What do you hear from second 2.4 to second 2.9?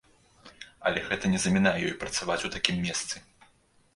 у такім